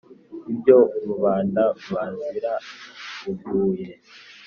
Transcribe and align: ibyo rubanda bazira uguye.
ibyo 0.51 0.77
rubanda 1.07 1.63
bazira 1.91 2.51
uguye. 3.31 3.89